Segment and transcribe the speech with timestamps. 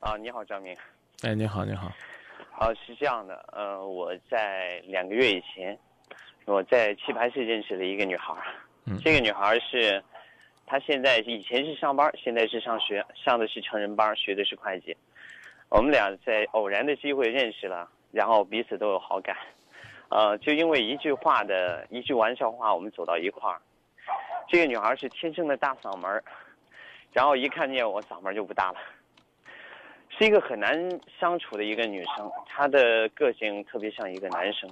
[0.00, 0.76] 啊，你好，张明。
[1.22, 1.90] 哎，你好，你好。
[2.50, 5.76] 好，是这样的，呃，我在两个月以前，
[6.44, 8.42] 我在棋牌室认识了一个女孩儿。
[8.84, 10.02] 嗯这个女孩儿是，
[10.66, 14.94] 她现在以前是上班，现在是上学，上的是成人班，学的是会计。
[15.70, 19.34] 我们俩在偶然的机会认识了，然后彼此都有好感。
[20.10, 23.60] 呃，就因为一句话的一句玩笑话，我们走到一块儿。
[24.46, 26.22] 这个女孩儿是天生的大嗓门儿，
[27.12, 28.78] 然后一看见我嗓门儿就不大了。
[30.18, 34.70] 是一个很难相处的一个女生，她的个性特别像一个男生，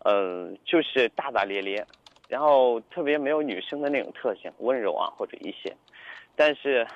[0.00, 1.84] 呃，就是大大咧咧，
[2.28, 5.74] 然后特别没有女生的那种特性，温柔啊或者一些，
[6.34, 6.86] 但是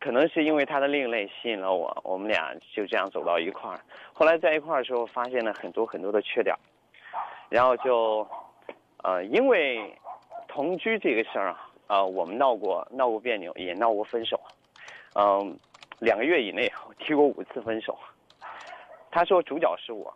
[0.00, 3.78] 可能是因为她的另类吸引了我，我们俩就这样走到一块儿。
[4.14, 6.56] 后来在一块儿的时候，发现了很多很多的缺点，
[7.50, 8.26] 然后就，
[9.02, 9.94] 呃，因为
[10.48, 14.40] 同居这个事儿啊，呃，我们闹过闹过别扭，也闹过分手，
[15.14, 15.54] 嗯、
[16.02, 17.96] 两个月以内我提过五次分手。
[19.10, 20.12] 他说主角是我。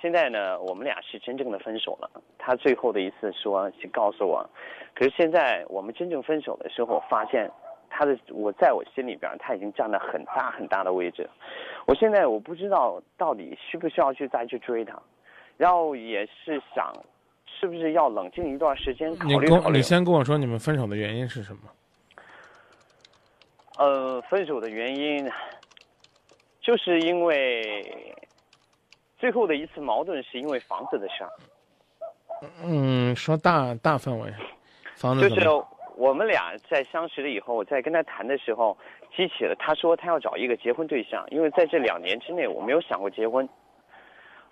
[0.00, 2.10] 现在呢，我们俩是真正的分手了。
[2.38, 4.48] 他最后的一次说是告诉我，
[4.94, 7.50] 可是现在我们真正分手的时候，发现
[7.88, 11.28] 他的我在我心里边他已经占了很大很大的位置。
[11.86, 15.00] 我现在我不知道到底需不需要去再去追他，
[15.56, 16.92] 然后也是想，
[17.46, 19.82] 是不是要冷静一段时间考你虑考虑跟你。
[19.82, 21.62] 先跟我说你们分手的原因是什么？
[23.78, 25.30] 呃，分手的原因，
[26.60, 28.14] 就是因为
[29.16, 31.30] 最后的一次矛盾是因为房子的事儿，
[32.64, 34.34] 嗯，说大大范围，
[34.96, 35.48] 房子就是？
[35.96, 38.76] 我们俩在相识了以后，我在跟他谈的时候，
[39.16, 43.48] 激起了他说他要找一个结婚对象，因为在这两年之内我没有想过结婚。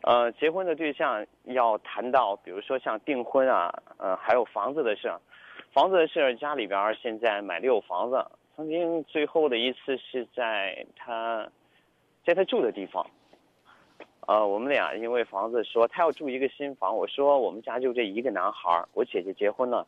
[0.02, 5.20] 呃，结婚的对象要谈到，比如说像订婚啊，呃，还有房子的事儿。
[5.72, 8.24] 房子的事儿，家里边儿现在买的有房子。
[8.56, 11.46] 曾经最后的一次是在他，
[12.24, 13.06] 在他住的地方。
[14.26, 19.86] 呃，我们俩因为房子说他要住一个新房，我说我们家就这一个男孩儿，我姐姐结婚了，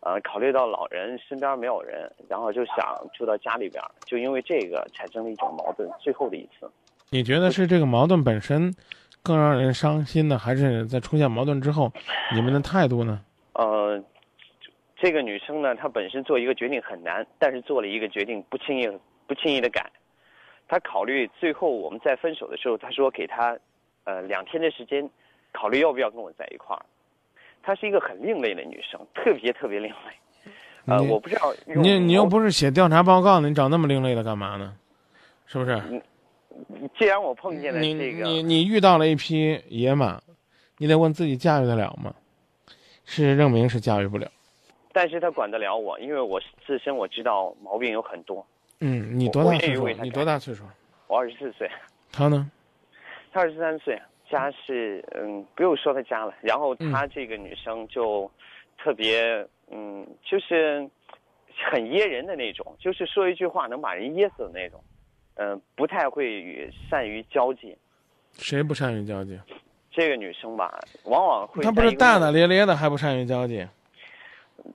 [0.00, 2.76] 呃，考虑到老人身边没有人，然后就想
[3.12, 5.90] 住到家里边儿，就因为这个产生了一种矛盾。
[5.98, 6.70] 最后的一次，
[7.10, 8.72] 你觉得是这个矛盾本身
[9.20, 11.92] 更让人伤心呢，还是在出现矛盾之后
[12.32, 13.20] 你们的态度呢？
[13.54, 14.00] 呃，
[14.96, 18.88] 这个女生呢，她本身做一个决定很难，但是做了一个决定不轻易
[19.26, 19.90] 不轻易的改。
[20.66, 23.56] 她考虑最后我们在分手的时候，她说给她
[24.04, 25.08] 呃两天的时间，
[25.52, 26.84] 考虑要不要跟我在一块儿。
[27.62, 30.52] 她是一个很另类的女生，特别特别另类。
[30.86, 34.74] 呃，我不知道你你又不是写调查报告呢，你找那么另类的干嘛呢？
[35.46, 36.02] 是不是？
[36.98, 40.20] 既然我碰见了你这个，你你遇到了一匹野马，
[40.78, 42.14] 你得问自己驾驭得了吗？
[43.04, 44.26] 事实证明是驾驭不了。
[44.96, 48.42] 但是他管得了我，因为我自身我知道毛病有很多。
[48.80, 50.64] 嗯，你多大岁数你多大岁数？
[51.06, 51.70] 我二十四岁，
[52.10, 52.50] 他呢？
[53.30, 56.32] 他二十三岁，家是嗯，不用说他家了。
[56.40, 58.30] 然后嗯她这个女生就
[58.78, 60.88] 特别嗯，就是
[61.70, 64.82] 很噎人的那种，就是说一句话能把人噎死的那种。
[65.34, 67.76] 嗯、不太会与善于交际。
[68.32, 69.38] 谁不善于交际？
[69.90, 73.62] 这个女生吧，往往会她不是大大咧咧的，还不善于交际？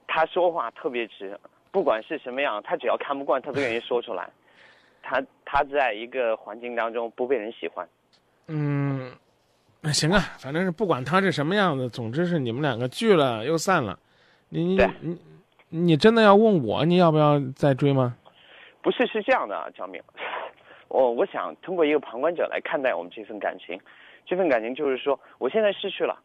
[0.08, 1.40] 她说话特别直，
[1.72, 4.30] 不管是什么样，他只要看不惯，他都愿意说出来。
[5.04, 7.88] 他他在一个环境当中不被人喜欢。
[8.48, 9.12] 嗯，
[9.82, 13.98] 那行啊，反正是不管他是什么样子，总之是你们两个聚了又散了。
[14.50, 15.20] 你你你
[15.70, 18.16] 你真的要问我你要不要再追吗？
[18.82, 20.02] 不是，是这样的啊，张明，
[20.90, 23.80] 我我想通过一个旁观者来看待我们这份感情，
[24.26, 26.20] 这份感情就是说，我现在失去了，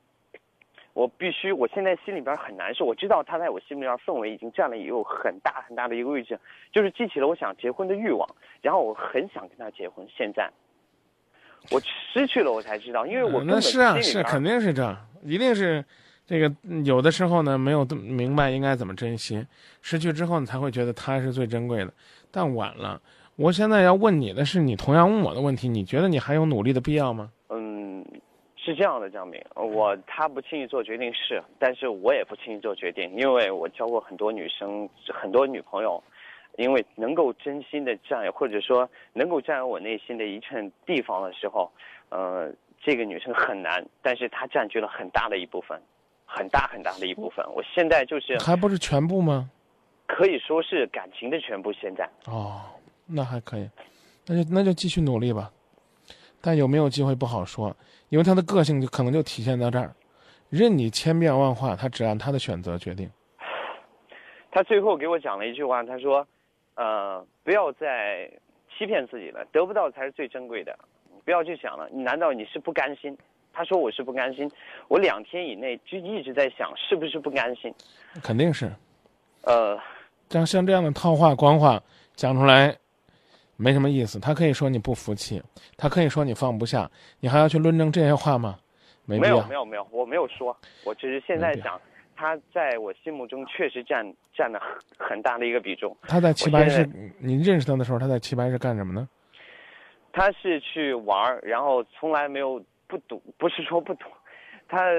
[0.96, 6.40] 我必须，我现在心里边很难受，我知道他在我心里边氛围已经占了也有很大很大的一个位置，
[6.72, 8.26] 就是激起了我想结婚的欲望，
[8.62, 10.50] 然后我很想跟他结婚，现在。
[11.70, 15.84] 我失去了，我才知道，因为我嗯那是啊，是肯定是这样，一定是
[16.24, 19.46] 这个嗯有的时候呢没有明白应该怎么珍惜，
[19.82, 21.92] 失去之后你才会觉得他是最珍贵的，
[22.30, 22.98] 但晚了。
[23.36, 27.30] 我现在要问你的是，你同样问我的问题，你觉得你还有努力的必要吗？
[28.66, 36.02] 嗯，是这样的，张明，我他不轻易做决定是，但是我也不轻易做决定，因为我交过很多女生，很多女朋友，
[36.58, 41.70] 因为能够真心的占有，或者说能够占有我内心的一寸地方的时候，
[42.08, 42.52] 呃，
[42.82, 45.80] 这个女生很难，但是她占据了很大的一部分，
[46.24, 47.44] 很大很大的一部分。
[47.54, 49.48] 我现在就是还不是全部吗？
[50.06, 52.08] 可以说是感情的全部，现在。
[52.26, 52.62] 哦，
[53.06, 53.68] 那还可以，
[54.26, 55.50] 那就那就继续努力吧。
[56.46, 57.76] 但有没有机会不好说，
[58.08, 59.92] 因为他的个性就可能就体现在这儿，
[60.48, 63.10] 任你千变万化，他只按他的选择决定。
[64.52, 66.24] 他最后给我讲了一句话，他说
[66.76, 68.30] ：“呃，不要再
[68.78, 70.78] 欺骗自己了，得不到才是最珍贵的。
[71.24, 73.18] 不要去想了，难道你是不甘心？
[73.52, 74.48] 他说我是不甘心，
[74.86, 77.74] 我两天以内就一直在想是不是不甘心。
[78.22, 78.70] 肯定是，
[79.42, 79.76] 呃，
[80.30, 81.82] 像像这样的套话、官话
[82.14, 82.76] 讲出来，
[83.56, 84.20] 没什么意思。
[84.20, 85.42] 他可以说你不服气，
[85.76, 88.58] 他可以说你放不下，你还要去论证这些话吗？
[89.04, 89.16] 没。
[89.16, 91.80] 有没有没有，我没有说，我只是现在想，
[92.14, 94.04] 他在我心目中确实占
[94.34, 95.96] 占了很很大的一个比重。
[96.02, 96.88] 他在棋牌室
[97.18, 99.08] 你认识他的时候，他在棋牌室干什么呢？
[100.12, 104.06] 他是去玩儿，然后从来没有不赌，不是说不赌，
[104.66, 104.90] 他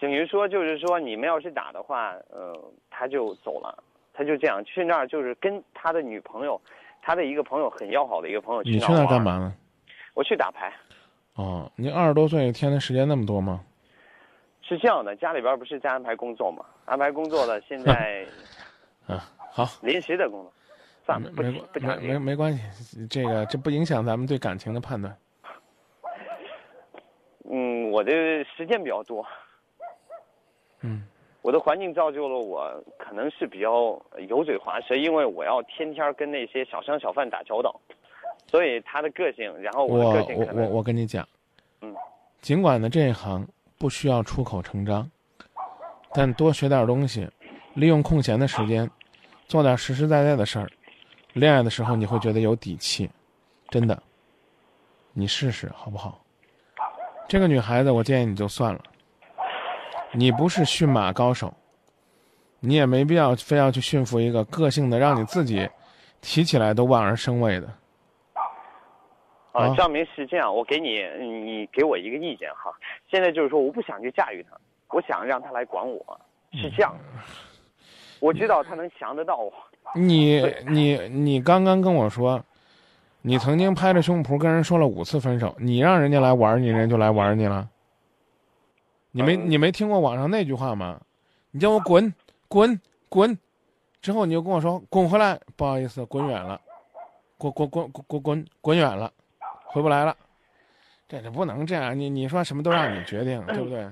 [0.00, 2.56] 等于说就是说你们要是打的话，呃，
[2.88, 3.82] 他就走了，
[4.14, 6.60] 他就这样去那儿，就是跟他的女朋友，
[7.02, 9.54] 他的一个朋友很要好的一个朋友你去那干嘛呢？
[10.14, 10.72] 我去打牌。
[11.34, 13.64] 哦，你二十多岁，一天的时间那么多吗？
[14.60, 16.64] 是这样的，家里边不是在安排工作嘛？
[16.84, 18.26] 安排工作了，现在
[19.06, 20.52] 啊，好，临时的工作，
[21.06, 21.80] 算了，不没不。
[21.80, 25.16] 没没关系，这个这不影响咱们对感情的判断。
[27.50, 28.12] 嗯，我的
[28.44, 29.24] 时间比较多，
[30.82, 31.02] 嗯，
[31.42, 37.74] 我的环境造就了我可能是比较油嘴滑舌，因为我要天天跟那些小商小贩打交道，
[38.46, 41.26] 所以他的个性，然后我的个性我我可能我跟你讲，
[41.80, 41.94] 嗯，
[42.40, 43.46] 尽管呢这一行
[43.78, 45.08] 不需要出口成章，
[46.12, 47.28] 但多学点东西，
[47.74, 48.90] 利用空闲的时间，
[49.46, 50.68] 做点实实在在的事儿，
[51.34, 53.08] 恋爱的时候你会觉得有底气，
[53.68, 54.02] 真的。
[55.14, 56.20] 你试试好不好？
[57.26, 58.80] 这个女孩子，我建议你就算了。
[60.12, 61.52] 你不是驯马高手，
[62.60, 65.68] 你也没必要非要去驯服一个个性的，让你自己
[66.20, 67.66] 提起来都望而生畏的。
[69.52, 72.72] 啊啊，张明是这样，我给你，你给我一个意见哈。
[73.10, 74.56] 现在就是说，我不想去驾驭他，
[74.94, 76.20] 我想让他来管我，
[76.52, 76.94] 是这样。
[78.20, 79.52] 我知道他能降得到我，
[79.94, 82.42] 你你你刚刚跟我说，
[83.22, 87.68] 你曾经拍着胸脯跟人说了五次分手，你让人家来玩你，人家就来玩你了。
[89.18, 91.00] 你没嗯你没听过网上那句话吗？
[91.50, 92.14] 你叫我滚
[92.46, 93.36] 滚滚，
[94.00, 96.60] 之后你就跟我说滚回来，不好意思，滚远了，
[97.36, 99.12] 滚滚滚滚滚滚滚远了，
[99.64, 100.16] 回不来了。
[101.08, 103.84] 这这不能这样，你你说什么都让你决定，对不对？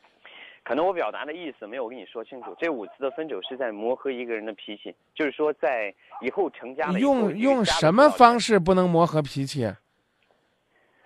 [0.64, 2.56] 可能我表达的意思没有跟你说清楚。
[2.58, 8.40] 这五次的分手是在磨合一个人的脾气，就是说在以后成家了后用用什么方？
[8.40, 9.70] 式不能磨合脾气？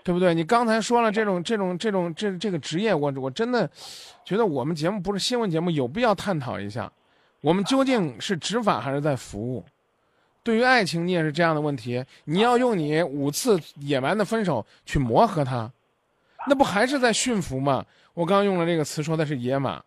[0.06, 0.32] 对不对？
[0.32, 3.68] 你刚才说了这种这种这种这这个职业，我我真的
[4.24, 6.88] 觉得我们节目不是新闻节目，有必要探讨一下，
[7.40, 9.64] 我们究竟是执法还是在服务？
[10.44, 15.68] 对于爱情，你也是这样的问题，你要用你五次野蛮的分手去磨合他，
[16.46, 17.84] 那不还是在驯服吗？
[18.14, 19.82] 我刚用了这个词，说的是野马，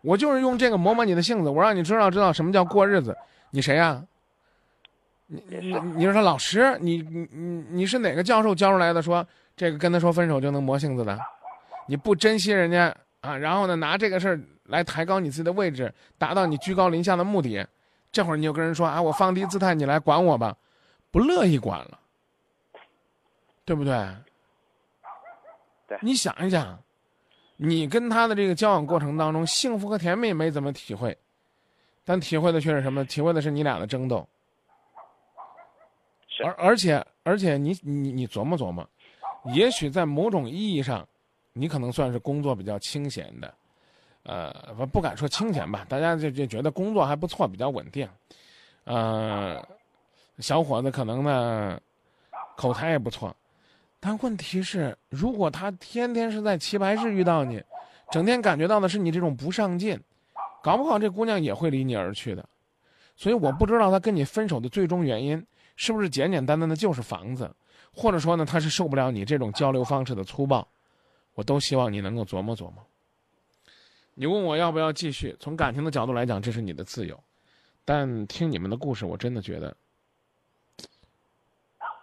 [0.00, 3.16] 我就是用这个磨磨你的性子，我让你知道知道什么叫过日子。
[3.52, 4.02] 你谁呀、
[5.28, 6.76] 你你你是他老师？
[6.80, 9.00] 你你你你是哪个教授教出来的？
[9.00, 9.24] 说
[9.60, 11.20] 这个跟他说分手就能磨性子的？
[11.86, 17.68] 你不珍惜人家啊，然后呢拿这个事儿来抬高你自己的位置，达到你居高临下的目的，
[18.10, 20.56] 这会儿你就跟人说啊，我放低姿态，你来管我吧，
[21.10, 22.00] 不乐意管了，
[23.66, 23.92] 对不对？
[25.86, 26.82] 对你想一想，
[27.58, 31.14] 你跟他的这个交往过程当中，幸福和甜蜜没怎么体会，
[32.02, 33.04] 但体会的却是什么？
[33.04, 34.26] 体会的是你俩的争斗。
[36.28, 38.88] 是而而且而且你你你琢磨琢磨，
[39.54, 41.06] 也许在某种意义上，
[41.52, 43.54] 你可能算是工作比较清闲的，
[44.22, 48.08] 呃，不不敢说清闲吧，大家就就觉得工作还不错，比较稳定，
[48.84, 49.62] 呃，
[50.38, 51.80] 小伙子可能呢
[52.56, 53.34] 口才也不错，
[53.98, 57.62] 但问题是，如果他天天是在棋牌室遇到你，
[58.10, 59.98] 整天感觉到的是你这种不上进，
[60.62, 62.46] 搞不好这姑娘也会离你而去的。
[63.16, 65.46] 所以我不知道他跟你分手的最终原因
[65.80, 67.50] 是不是简简单单的就是房子，
[67.90, 70.68] 或者说呢他是受不了你这种交流方式的粗暴，
[71.32, 72.86] 我都希望你能够琢磨琢磨。
[74.12, 77.18] 你问我要不要继续，从感情的角度来讲，这是你的自由，
[77.86, 79.74] 但听你们的故事，我真的觉得，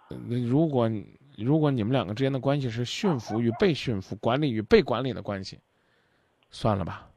[0.08, 0.90] 如果
[1.36, 5.60] 如果你们两个之间的关系是驯服与被驯服、管理与被管理的关系，
[6.50, 7.08] 算了吧。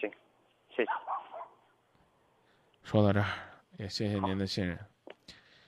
[0.00, 0.10] 行，
[0.76, 0.90] 谢谢。
[2.90, 3.26] 说到这儿，
[3.78, 4.76] 也谢谢您的信任。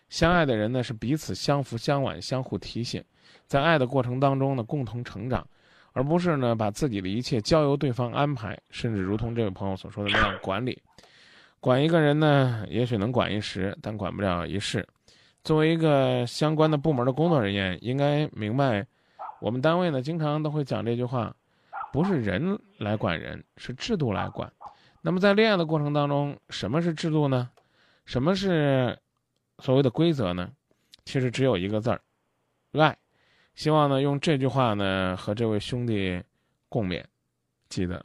[0.08, 3.00] 相爱的人呢，是彼此相扶相挽、相互提醒，
[3.46, 5.46] 在爱的过程当中呢，共同成长，
[5.92, 10.82] 而不是呢把自己的一切交由对方安排，甚至如同这位朋友所说的那样管理。
[11.60, 14.84] 管一个人呢，也许能管一时，但管不了一世。
[15.44, 18.84] 作为一个相关的部门的工作人员，应该明白，
[19.40, 21.32] 我们单位呢经常都会讲这句话：
[21.92, 24.52] 不是人来管人，是制度来管。
[25.02, 27.50] 那么在恋爱的过程当中，什么是制度呢？
[28.04, 28.98] 什么是
[29.58, 30.50] 所谓的规则呢？
[31.04, 32.00] 其实只有一个字儿，
[32.72, 32.96] 爱。
[33.54, 36.22] 希望呢，用这句话呢和这位兄弟
[36.68, 37.04] 共勉。
[37.68, 38.04] 记得，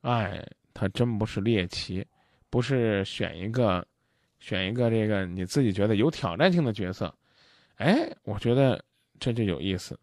[0.00, 2.04] 爱它真不是猎奇，
[2.50, 3.86] 不是选一个，
[4.40, 7.14] 选一个这个你自己觉得有挑战性的角色。
[7.76, 8.84] 哎，我觉得
[9.20, 9.98] 这就有意思。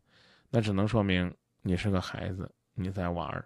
[0.49, 3.45] 那只能说明你是个孩子，你在玩儿。